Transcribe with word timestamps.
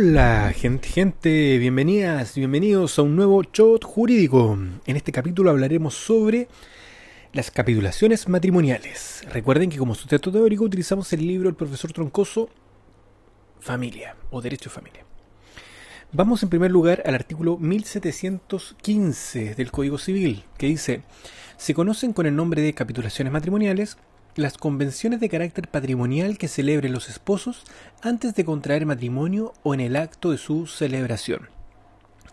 Hola, 0.00 0.52
gente, 0.54 0.88
gente, 0.88 1.58
bienvenidas, 1.58 2.36
bienvenidos 2.36 2.96
a 3.00 3.02
un 3.02 3.16
nuevo 3.16 3.42
shot 3.42 3.82
jurídico. 3.82 4.56
En 4.86 4.96
este 4.96 5.10
capítulo 5.10 5.50
hablaremos 5.50 5.94
sobre 5.94 6.46
las 7.32 7.50
capitulaciones 7.50 8.28
matrimoniales. 8.28 9.22
Recuerden 9.32 9.70
que 9.70 9.76
como 9.76 9.96
sustento 9.96 10.30
teórico 10.30 10.62
utilizamos 10.62 11.12
el 11.12 11.26
libro 11.26 11.48
del 11.48 11.56
profesor 11.56 11.92
Troncoso 11.92 12.48
Familia 13.58 14.14
o 14.30 14.40
Derecho 14.40 14.70
de 14.70 14.74
Familia. 14.76 15.04
Vamos 16.12 16.44
en 16.44 16.48
primer 16.48 16.70
lugar 16.70 17.02
al 17.04 17.16
artículo 17.16 17.58
1715 17.58 19.56
del 19.56 19.72
Código 19.72 19.98
Civil, 19.98 20.44
que 20.56 20.68
dice, 20.68 21.02
se 21.56 21.74
conocen 21.74 22.12
con 22.12 22.26
el 22.26 22.36
nombre 22.36 22.62
de 22.62 22.72
capitulaciones 22.72 23.32
matrimoniales 23.32 23.98
las 24.38 24.56
convenciones 24.56 25.18
de 25.18 25.28
carácter 25.28 25.66
patrimonial 25.66 26.38
que 26.38 26.46
celebren 26.46 26.92
los 26.92 27.08
esposos 27.08 27.64
antes 28.02 28.36
de 28.36 28.44
contraer 28.44 28.86
matrimonio 28.86 29.52
o 29.64 29.74
en 29.74 29.80
el 29.80 29.96
acto 29.96 30.30
de 30.30 30.38
su 30.38 30.68
celebración. 30.68 31.48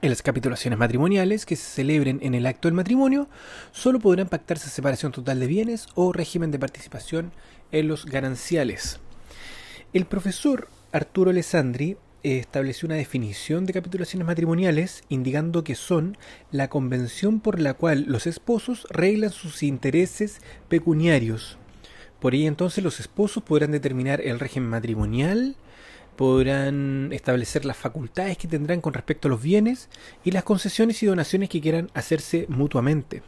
En 0.03 0.11
las 0.11 0.21
capitulaciones 0.21 0.77
matrimoniales 0.77 1.47
que 1.47 1.55
se 1.55 1.63
celebren 1.63 2.19
en 2.21 2.35
el 2.35 2.45
acto 2.45 2.67
del 2.67 2.75
matrimonio, 2.75 3.27
solo 3.71 3.99
podrán 3.99 4.27
pactarse 4.27 4.69
separación 4.69 5.13
total 5.13 5.39
de 5.39 5.47
bienes 5.47 5.87
o 5.95 6.13
régimen 6.13 6.51
de 6.51 6.59
participación 6.59 7.31
en 7.71 7.87
los 7.87 8.05
gananciales. 8.05 8.99
El 9.91 10.05
profesor 10.05 10.67
Arturo 10.91 11.31
Alessandri 11.31 11.97
estableció 12.21 12.85
una 12.85 12.95
definición 12.95 13.65
de 13.65 13.73
capitulaciones 13.73 14.27
matrimoniales 14.27 15.01
indicando 15.09 15.63
que 15.63 15.73
son 15.73 16.19
la 16.51 16.69
convención 16.69 17.39
por 17.39 17.59
la 17.59 17.73
cual 17.73 18.05
los 18.07 18.27
esposos 18.27 18.85
reglan 18.91 19.31
sus 19.31 19.63
intereses 19.63 20.39
pecuniarios 20.69 21.57
por 22.25 22.33
ello 22.33 22.47
entonces 22.47 22.83
los 22.83 22.99
esposos 22.99 23.43
podrán 23.43 23.69
determinar 23.69 24.19
el 24.19 24.39
régimen 24.39 24.67
matrimonial, 24.67 25.55
podrán 26.15 27.13
establecer 27.13 27.65
las 27.65 27.77
facultades 27.77 28.35
que 28.35 28.47
tendrán 28.47 28.81
con 28.81 28.95
respecto 28.95 29.27
a 29.27 29.29
los 29.29 29.43
bienes 29.43 29.89
y 30.23 30.31
las 30.31 30.43
concesiones 30.43 31.03
y 31.03 31.05
donaciones 31.05 31.49
que 31.49 31.61
quieran 31.61 31.91
hacerse 31.93 32.47
mutuamente. 32.49 33.21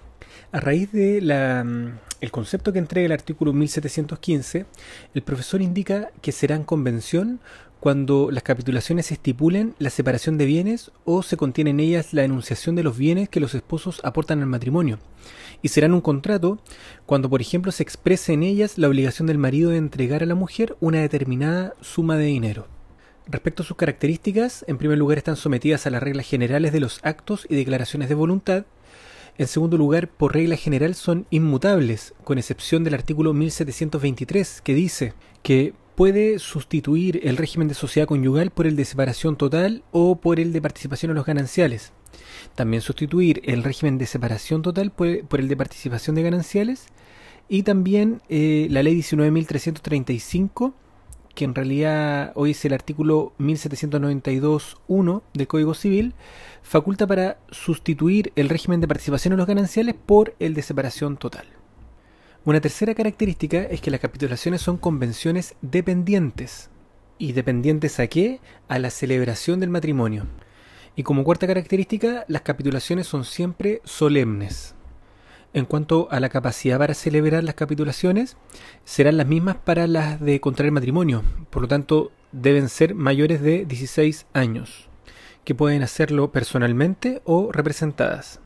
A 0.52 0.60
raíz 0.62 0.92
de 0.92 1.22
mm, 1.64 2.26
concepto 2.32 2.74
que 2.74 2.80
entrega 2.80 3.06
el 3.06 3.12
artículo 3.12 3.54
1715, 3.54 4.66
el 5.14 5.22
profesor 5.22 5.62
indica 5.62 6.10
que 6.24 6.32
serán 6.32 6.64
convención 6.64 7.40
cuando 7.80 8.30
las 8.32 8.44
capitulaciones 8.44 9.12
estipulen 9.12 9.76
la 9.80 9.90
separación 9.90 10.38
de 10.38 10.46
bienes 10.46 10.92
o 11.06 11.24
se 11.24 11.38
contiene 11.38 11.70
en 11.70 11.80
ellas 11.80 12.14
la 12.14 12.24
enunciación 12.24 12.76
de 12.76 12.84
los 12.84 12.98
bienes 12.98 13.30
que 13.30 13.40
los 13.40 13.56
esposos 13.56 14.02
aportan 14.04 14.42
al 14.42 14.48
matrimonio, 14.48 15.00
y 15.62 15.70
serán 15.70 15.94
un 15.94 16.02
contrato 16.02 16.60
cuando, 17.06 17.30
por 17.30 17.42
ejemplo, 17.42 17.72
se 17.72 17.84
exprese 17.84 18.34
en 18.34 18.44
ellas 18.44 18.78
la 18.78 18.88
obligación 18.88 19.28
del 19.28 19.38
marido 19.38 19.70
de 19.72 19.78
entregar 19.78 20.24
a 20.24 20.28
la 20.28 20.36
mujer 20.36 20.76
una 20.80 21.02
determinada 21.02 21.74
suma 21.82 22.18
de 22.18 22.26
dinero. 22.26 22.68
Respecto 23.28 23.64
a 23.64 23.66
sus 23.66 23.78
características, 23.78 24.64
en 24.68 24.78
primer 24.78 24.98
lugar 24.98 25.18
están 25.18 25.36
sometidas 25.36 25.86
a 25.86 25.90
las 25.90 26.02
reglas 26.02 26.26
generales 26.26 26.72
de 26.72 26.80
los 26.80 27.00
actos 27.04 27.46
y 27.50 27.56
declaraciones 27.56 28.10
de 28.10 28.16
voluntad, 28.16 28.66
en 29.38 29.48
segundo 29.48 29.78
lugar, 29.78 30.08
por 30.08 30.34
regla 30.34 30.56
general 30.56 30.96
son 30.96 31.28
inmutables, 31.30 32.16
con 32.24 32.40
excepción 32.40 32.84
del 32.84 32.96
artículo 32.96 33.34
1723, 33.34 34.62
que 34.62 34.74
dice 34.74 35.14
que 35.44 35.76
puede 35.98 36.38
sustituir 36.38 37.22
el 37.24 37.38
régimen 37.38 37.68
de 37.68 37.74
sociedad 37.74 38.08
conyugal 38.08 38.52
por 38.52 38.68
el 38.68 38.76
de 38.76 38.86
separación 38.86 39.36
total 39.36 39.84
o 39.90 40.18
por 40.18 40.40
el 40.40 40.54
de 40.54 40.62
participación 40.62 41.10
en 41.10 41.16
los 41.16 41.26
gananciales. 41.26 41.92
También 42.54 42.82
sustituir 42.82 43.42
el 43.46 43.64
régimen 43.64 43.98
de 43.98 44.06
separación 44.06 44.62
total 44.62 44.92
por, 44.92 45.08
el 45.08 45.48
de 45.48 45.58
participación 45.58 46.16
de 46.16 46.22
gananciales. 46.22 46.86
Y 47.50 47.64
también 47.64 48.22
eh, 48.30 48.68
la 48.70 48.84
ley 48.84 48.96
19.335, 49.00 50.74
que 51.34 51.46
en 51.46 51.56
realidad 51.56 52.32
hoy 52.36 52.52
es 52.52 52.64
el 52.64 52.74
artículo 52.74 53.34
1792.1 53.40 55.24
del 55.34 55.48
Código 55.48 55.74
Civil, 55.74 56.14
faculta 56.62 57.08
para 57.08 57.40
sustituir 57.50 58.32
el 58.36 58.50
régimen 58.50 58.82
de 58.82 58.88
participación 58.88 59.32
en 59.32 59.40
los 59.40 59.48
gananciales 59.48 59.96
por 59.96 60.36
el 60.38 60.54
de 60.54 60.62
separación 60.62 61.18
total. 61.18 61.57
Una 62.48 62.62
tercera 62.62 62.96
característica 62.96 63.64
es 63.64 63.82
que 63.82 63.92
las 63.92 64.00
capitulaciones 64.00 64.62
son 64.62 64.78
convenciones 64.78 65.56
dependientes. 65.62 66.70
¿Y 67.18 67.34
dependientes 67.34 68.00
a 68.00 68.08
qué? 68.08 68.40
A 68.70 68.80
la 68.80 68.90
celebración 68.90 69.60
del 69.60 69.70
matrimonio. 69.70 70.28
Y 70.96 71.04
como 71.04 71.26
cuarta 71.26 71.46
característica, 71.46 72.24
las 72.30 72.44
capitulaciones 72.44 73.06
son 73.06 73.26
siempre 73.26 73.82
solemnes. 73.84 74.76
En 75.52 75.66
cuanto 75.66 76.08
a 76.10 76.22
la 76.22 76.30
capacidad 76.30 76.80
para 76.80 76.94
celebrar 76.94 77.44
las 77.44 77.56
capitulaciones, 77.56 78.38
serán 78.86 79.18
las 79.18 79.28
mismas 79.28 79.58
para 79.58 79.86
las 79.86 80.22
de 80.22 80.40
contraer 80.40 80.72
matrimonio, 80.72 81.24
por 81.50 81.64
lo 81.64 81.68
tanto 81.68 82.14
deben 82.32 82.70
ser 82.70 82.96
mayores 82.96 83.42
de 83.42 83.66
16 83.66 84.26
años, 84.32 84.88
que 85.44 85.54
pueden 85.54 85.84
hacerlo 85.84 86.32
personalmente 86.32 87.22
o 87.26 87.52
representadas. 87.52 88.40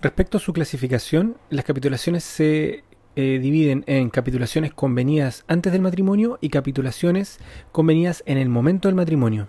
Respecto 0.00 0.38
a 0.38 0.40
su 0.40 0.54
clasificación, 0.54 1.36
las 1.50 1.66
capitulaciones 1.66 2.24
se 2.24 2.82
eh, 3.14 3.38
dividen 3.42 3.84
en 3.86 4.08
capitulaciones 4.08 4.72
convenidas 4.72 5.44
antes 5.46 5.72
del 5.72 5.82
matrimonio 5.82 6.38
y 6.40 6.48
capitulaciones 6.48 7.38
convenidas 7.70 8.22
en 8.26 8.38
el 8.38 8.48
momento 8.48 8.88
del 8.88 8.94
matrimonio. 8.94 9.48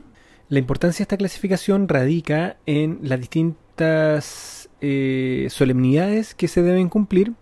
La 0.49 0.59
importancia 0.59 0.99
de 0.99 1.03
esta 1.03 1.17
clasificación 1.17 1.87
radica 1.87 2.57
en 2.65 2.99
las 3.01 3.19
distintas 3.19 4.69
eh, 4.81 5.47
solemnidades 5.49 6.35
que 6.35 6.49
se 6.49 6.61
deben 6.61 6.89
cumplir 6.89 7.33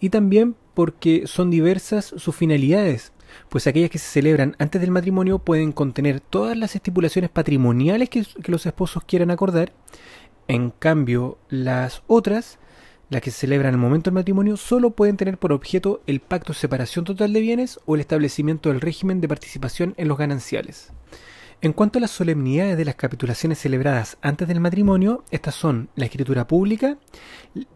y 0.00 0.10
también 0.10 0.56
porque 0.74 1.22
son 1.26 1.50
diversas 1.50 2.04
sus 2.16 2.34
finalidades, 2.34 3.12
pues 3.48 3.66
aquellas 3.66 3.90
que 3.90 3.98
se 3.98 4.10
celebran 4.10 4.56
antes 4.58 4.80
del 4.80 4.90
matrimonio 4.90 5.38
pueden 5.38 5.70
contener 5.70 6.20
todas 6.20 6.56
las 6.56 6.74
estipulaciones 6.74 7.30
patrimoniales 7.30 8.08
que 8.10 8.24
los 8.46 8.66
esposos 8.66 9.04
quieran 9.04 9.30
acordar, 9.30 9.72
en 10.48 10.70
cambio 10.70 11.38
las 11.48 12.02
otras 12.08 12.58
las 13.10 13.20
que 13.20 13.30
se 13.30 13.40
celebran 13.40 13.74
el 13.74 13.80
momento 13.80 14.10
del 14.10 14.14
matrimonio 14.14 14.56
solo 14.56 14.90
pueden 14.90 15.16
tener 15.16 15.36
por 15.36 15.52
objeto 15.52 16.00
el 16.06 16.20
pacto 16.20 16.52
de 16.52 16.58
separación 16.58 17.04
total 17.04 17.32
de 17.32 17.40
bienes 17.40 17.78
o 17.84 17.96
el 17.96 18.00
establecimiento 18.00 18.70
del 18.70 18.80
régimen 18.80 19.20
de 19.20 19.28
participación 19.28 19.94
en 19.98 20.08
los 20.08 20.16
gananciales. 20.16 20.92
En 21.62 21.74
cuanto 21.74 21.98
a 21.98 22.00
las 22.00 22.12
solemnidades 22.12 22.78
de 22.78 22.86
las 22.86 22.94
capitulaciones 22.94 23.58
celebradas 23.58 24.16
antes 24.22 24.48
del 24.48 24.60
matrimonio, 24.60 25.24
estas 25.30 25.54
son 25.54 25.90
la 25.94 26.06
escritura 26.06 26.46
pública, 26.46 26.96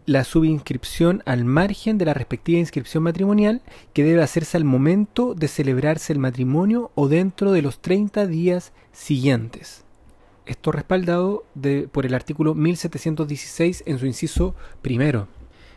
la 0.07 0.23
subinscripción 0.23 1.21
al 1.27 1.45
margen 1.45 1.99
de 1.99 2.05
la 2.05 2.15
respectiva 2.15 2.57
inscripción 2.57 3.03
matrimonial, 3.03 3.61
que 3.93 4.03
debe 4.03 4.23
hacerse 4.23 4.57
al 4.57 4.63
momento 4.63 5.35
de 5.35 5.47
celebrarse 5.47 6.13
el 6.13 6.19
matrimonio 6.19 6.91
o 6.95 7.09
dentro 7.09 7.51
de 7.51 7.61
los 7.61 7.79
30 7.79 8.25
días 8.25 8.73
siguientes. 8.91 9.84
Esto 10.45 10.71
respaldado 10.71 11.45
por 11.91 12.05
el 12.05 12.13
artículo 12.13 12.53
1716 12.53 13.83
en 13.87 13.97
su 13.97 14.05
inciso 14.05 14.53
primero. 14.81 15.27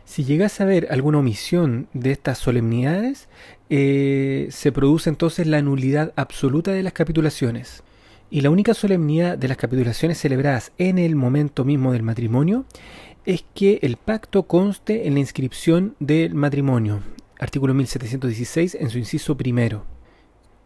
Si 0.04 0.24
llegase 0.24 0.62
a 0.62 0.66
haber 0.66 0.88
alguna 0.90 1.18
omisión 1.18 1.88
de 1.94 2.12
estas 2.12 2.38
solemnidades, 2.38 3.28
eh, 3.70 4.48
se 4.50 4.72
produce 4.72 5.10
entonces 5.10 5.46
la 5.46 5.62
nulidad 5.62 6.12
absoluta 6.16 6.72
de 6.72 6.82
las 6.82 6.92
capitulaciones. 6.92 7.82
Y 8.30 8.42
la 8.42 8.50
única 8.50 8.74
solemnidad 8.74 9.38
de 9.38 9.48
las 9.48 9.56
capitulaciones 9.56 10.18
celebradas 10.18 10.72
en 10.76 10.98
el 10.98 11.16
momento 11.16 11.64
mismo 11.64 11.92
del 11.92 12.02
matrimonio 12.02 12.66
es 13.24 13.44
que 13.54 13.78
el 13.82 13.96
pacto 13.96 14.44
conste 14.44 15.06
en 15.06 15.14
la 15.14 15.20
inscripción 15.20 15.94
del 15.98 16.34
matrimonio. 16.34 17.02
Artículo 17.38 17.72
1716 17.72 18.76
en 18.80 18.90
su 18.90 18.98
inciso 18.98 19.36
primero 19.36 19.84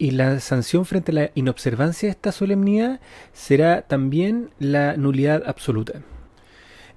y 0.03 0.11
la 0.11 0.41
sanción 0.41 0.83
frente 0.83 1.13
a 1.13 1.15
la 1.15 1.31
inobservancia 1.33 2.07
de 2.07 2.11
esta 2.11 2.33
solemnidad 2.33 2.99
será 3.31 3.83
también 3.83 4.49
la 4.59 4.97
nulidad 4.97 5.43
absoluta. 5.45 6.01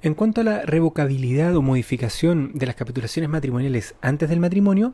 En 0.03 0.15
cuanto 0.15 0.41
a 0.41 0.45
la 0.45 0.63
revocabilidad 0.63 1.55
o 1.55 1.63
modificación 1.63 2.51
de 2.55 2.67
las 2.67 2.75
capitulaciones 2.75 3.31
matrimoniales 3.31 3.95
antes 4.01 4.29
del 4.29 4.41
matrimonio, 4.41 4.93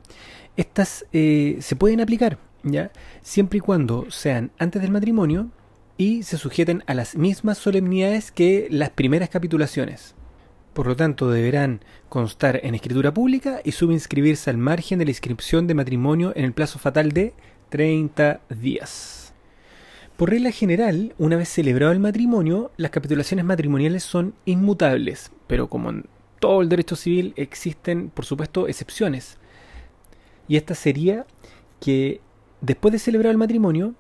estas 0.59 1.07
eh, 1.15 1.57
se 1.61 1.75
pueden 1.75 2.03
aplicar, 2.03 2.37
¿ya? 2.63 2.93
siempre 3.23 3.57
y 3.57 3.61
cuando 3.61 4.11
sean 4.11 4.51
antes 4.59 4.83
del 4.83 4.91
matrimonio 4.91 5.49
y 5.97 6.23
se 6.23 6.37
sujeten 6.37 6.85
a 6.87 6.93
las 6.93 7.17
mismas 7.17 7.57
solemnidades 7.57 8.31
que 8.31 8.67
las 8.71 8.91
primeras 8.91 9.31
capitulaciones. 9.31 10.15
Por 10.75 10.87
lo 10.87 10.97
tanto, 10.97 11.31
deberán 11.31 11.81
constar 12.11 12.61
en 12.63 12.75
escritura 12.75 13.15
pública 13.15 13.61
y 13.65 13.73
subinscribirse 13.73 14.51
al 14.51 14.59
margen 14.59 14.99
de 14.99 15.07
la 15.07 15.11
inscripción 15.11 15.67
de 15.67 15.75
matrimonio 15.75 16.35
en 16.37 16.45
el 16.45 16.53
plazo 16.53 16.79
fatal 16.79 17.13
de 17.13 17.33
30 17.73 18.43
días. 18.51 19.33
Por 20.19 20.29
regla 20.29 20.51
general, 20.51 21.15
una 21.17 21.37
vez 21.37 21.49
celebrado 21.49 21.91
el 21.91 22.01
matrimonio, 22.01 22.71
las 22.77 22.91
capitulaciones 22.91 23.47
matrimoniales 23.47 24.03
son 24.03 24.35
inmutables, 24.45 25.33
pero 25.47 25.69
como 25.69 25.89
en 25.89 26.05
todo 26.39 26.61
el 26.61 26.69
derecho 26.69 26.97
civil 26.97 27.33
existen, 27.37 28.11
por 28.11 28.27
supuesto, 28.27 28.69
excepciones. 28.69 29.39
Y 30.49 30.57
esta 30.57 30.75
sería 30.75 31.25
que 31.81 32.21
después 32.61 32.93
de 32.93 32.99
celebrar 32.99 33.31
el 33.31 33.39
matrimonio, 33.39 33.95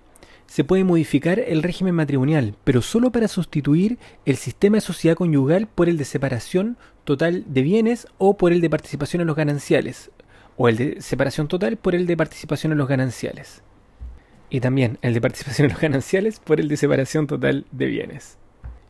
se 0.44 0.64
puede 0.64 0.84
modificar 0.84 1.38
el 1.40 1.62
régimen 1.62 1.94
matrimonial, 1.94 2.54
pero 2.64 2.82
solo 2.82 3.10
para 3.10 3.26
sustituir 3.26 3.98
el 4.26 4.36
sistema 4.36 4.76
de 4.76 4.82
sociedad 4.82 5.16
conyugal 5.16 5.66
por 5.66 5.88
el 5.88 5.96
de 5.96 6.04
separación 6.04 6.76
total 7.04 7.44
de 7.46 7.62
bienes 7.62 8.06
o 8.18 8.36
por 8.36 8.52
el 8.52 8.60
de 8.60 8.68
participación 8.68 9.22
en 9.22 9.28
los 9.28 9.36
gananciales, 9.36 10.10
o 10.56 10.68
el 10.68 10.76
de 10.76 11.00
separación 11.00 11.48
total 11.48 11.76
por 11.76 11.94
el 11.94 12.06
de 12.06 12.16
participación 12.16 12.72
en 12.72 12.78
los 12.78 12.88
gananciales. 12.88 13.62
Y 14.50 14.60
también 14.60 14.98
el 15.02 15.14
de 15.14 15.20
participación 15.20 15.66
en 15.66 15.72
los 15.72 15.80
gananciales 15.80 16.40
por 16.40 16.60
el 16.60 16.68
de 16.68 16.76
separación 16.76 17.26
total 17.26 17.66
de 17.70 17.86
bienes. 17.86 18.38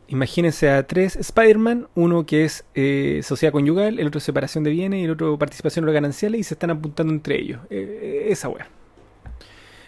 Imagínense 0.07 0.69
a 0.69 0.85
tres 0.85 1.15
Spider-Man, 1.15 1.87
uno 1.95 2.25
que 2.25 2.43
es 2.43 2.65
eh, 2.75 3.21
sociedad 3.23 3.53
conyugal, 3.53 3.99
el 3.99 4.07
otro 4.07 4.19
separación 4.19 4.63
de 4.63 4.71
bienes 4.71 4.99
y 4.99 5.05
el 5.05 5.11
otro 5.11 5.37
participación 5.39 5.83
en 5.83 5.85
los 5.87 5.93
gananciales 5.93 6.41
y 6.41 6.43
se 6.43 6.55
están 6.55 6.71
apuntando 6.71 7.13
entre 7.13 7.39
ellos. 7.39 7.61
Eh, 7.69 8.27
esa 8.29 8.49
weá. 8.49 8.67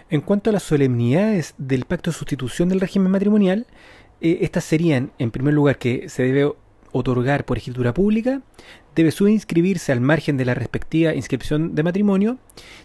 En 0.10 0.22
cuanto 0.22 0.50
a 0.50 0.54
las 0.54 0.64
solemnidades 0.64 1.56
del 1.58 1.86
pacto 1.86 2.12
de 2.12 2.18
sustitución 2.18 2.70
del 2.70 2.80
régimen 2.80 3.12
matrimonial, 3.12 3.68
eh, 4.22 4.40
estas 4.42 4.64
serían, 4.64 5.12
en 5.18 5.32
primer 5.32 5.54
lugar, 5.54 5.78
que 5.78 6.10
se 6.10 6.24
debe 6.24 6.54
otorgar 6.92 7.44
por 7.44 7.58
escritura 7.58 7.94
pública, 7.94 8.42
debe 8.96 9.12
subinscribirse 9.12 9.92
al 9.92 10.02
margen 10.02 10.38
de 10.38 10.46
la 10.46 10.54
respectiva 10.54 11.14
inscripción 11.14 11.76
de 11.76 11.84
matrimonio. 11.84 12.38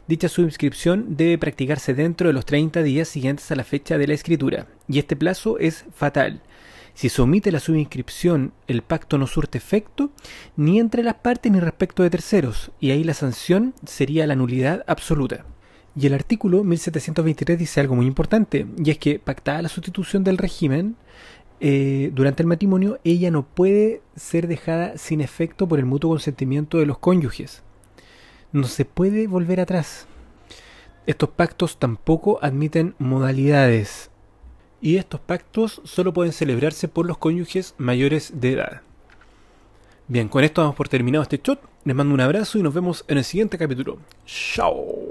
Dicha 0.09 0.29
subinscripción 0.29 1.17
debe 1.17 1.39
practicarse 1.39 1.95
dentro 1.95 2.27
de 2.27 2.33
los 2.33 2.45
30 2.45 2.83
días 2.83 3.09
siguientes 3.09 3.51
a 3.51 3.57
la 3.57 3.65
fecha 3.65 3.97
de 3.97 4.09
la 4.09 4.15
escritura, 4.15 4.67
y 4.89 4.99
este 4.99 5.17
plazo 5.17 5.59
es 5.59 5.85
fatal. 5.95 6.43
Si 6.95 7.09
se 7.09 7.23
omite 7.23 7.53
la 7.53 7.61
subinscripción, 7.61 8.53
el 8.67 8.83
pacto 8.83 9.17
no 9.17 9.27
surte 9.27 9.57
efecto 9.57 10.11
ni 10.57 10.81
entre 10.81 11.05
las 11.05 11.15
partes 11.15 11.51
ni 11.53 11.61
respecto 11.61 12.03
de 12.03 12.11
terceros, 12.11 12.73
y 12.81 12.91
ahí 12.91 13.05
la 13.05 13.15
sanción 13.15 13.75
sería 13.87 14.27
la 14.27 14.35
nulidad 14.35 14.85
absoluta. 14.89 15.47
Y 15.97 16.07
el 16.07 16.15
artículo 16.15 16.63
1723 16.63 17.59
dice 17.59 17.81
algo 17.81 17.97
muy 17.97 18.07
importante, 18.07 18.67
y 18.77 18.91
es 18.91 18.99
que 18.99 19.19
pactada 19.19 19.63
la 19.63 19.69
sustitución 19.69 20.25
del 20.25 20.39
régimen, 20.39 20.97
eh, 21.61 22.11
durante 22.15 22.43
el 22.43 22.47
matrimonio, 22.47 22.99
ella 23.05 23.31
no 23.31 23.45
puede 23.45 24.01
ser 24.17 24.49
dejada 24.49 24.97
sin 24.97 25.21
efecto 25.21 25.69
por 25.69 25.79
el 25.79 25.85
mutuo 25.85 26.11
consentimiento 26.11 26.79
de 26.79 26.87
los 26.87 26.99
cónyuges. 26.99 27.63
No 28.53 28.65
se 28.65 28.85
puede 28.85 29.27
volver 29.27 29.61
atrás. 29.61 30.07
Estos 31.07 31.29
pactos 31.31 31.79
tampoco 31.79 32.39
admiten 32.43 32.95
modalidades. 32.99 34.11
Y 34.81 34.97
estos 34.97 35.21
pactos 35.21 35.83
solo 35.85 36.15
pueden 36.15 36.33
celebrarse 36.33 36.89
por 36.89 37.07
los 37.07 37.19
cónyuges 37.19 37.75
mayores 37.77 38.41
de 38.41 38.53
edad. 38.53 38.83
Bien, 40.09 40.29
con 40.29 40.43
esto 40.43 40.63
damos 40.63 40.77
por 40.77 40.89
terminado 40.89 41.23
este 41.23 41.41
shot. 41.43 41.61
Les 41.85 41.95
mando 41.95 42.15
un 42.15 42.21
abrazo 42.21 42.59
y 42.59 42.63
nos 42.63 42.75
vemos 42.75 43.05
en 43.07 43.19
el 43.19 43.25
siguiente 43.25 43.59
capítulo. 43.59 43.99
Chao. 44.27 45.10